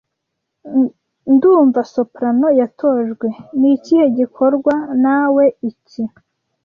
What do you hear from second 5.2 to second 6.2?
we iki?)